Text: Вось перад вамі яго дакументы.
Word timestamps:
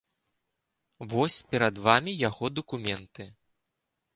Вось 1.11 1.37
перад 1.51 1.75
вамі 1.89 2.11
яго 2.29 2.45
дакументы. 2.61 3.29